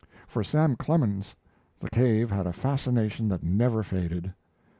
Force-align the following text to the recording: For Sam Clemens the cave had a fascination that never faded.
For 0.27 0.43
Sam 0.43 0.75
Clemens 0.77 1.35
the 1.79 1.87
cave 1.91 2.31
had 2.31 2.47
a 2.47 2.53
fascination 2.53 3.27
that 3.27 3.43
never 3.43 3.83
faded. 3.83 4.33